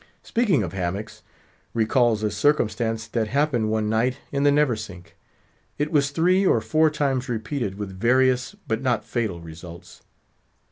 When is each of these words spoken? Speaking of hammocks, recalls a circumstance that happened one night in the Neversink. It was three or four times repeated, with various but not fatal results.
Speaking 0.23 0.63
of 0.63 0.73
hammocks, 0.73 1.21
recalls 1.75 2.23
a 2.23 2.31
circumstance 2.31 3.05
that 3.05 3.27
happened 3.27 3.69
one 3.69 3.87
night 3.87 4.17
in 4.31 4.41
the 4.41 4.51
Neversink. 4.51 5.15
It 5.77 5.91
was 5.91 6.09
three 6.09 6.43
or 6.43 6.59
four 6.59 6.89
times 6.89 7.29
repeated, 7.29 7.75
with 7.75 7.99
various 7.99 8.55
but 8.67 8.81
not 8.81 9.05
fatal 9.05 9.41
results. 9.41 10.01